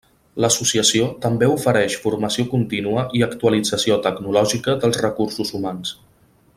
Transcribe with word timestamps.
L'associació 0.43 1.09
també 1.25 1.49
ofereix 1.57 1.97
formació 2.05 2.45
contínua 2.55 3.05
i 3.19 3.21
actualització 3.29 4.01
tecnològica 4.09 4.79
dels 4.85 5.01
recursos 5.07 5.55
humans. 5.61 5.95